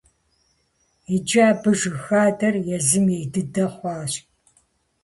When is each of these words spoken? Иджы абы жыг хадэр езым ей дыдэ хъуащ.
Иджы 1.15 1.41
абы 1.51 1.71
жыг 1.79 1.95
хадэр 2.05 2.55
езым 2.77 3.05
ей 3.17 3.25
дыдэ 3.33 3.65
хъуащ. 3.73 4.13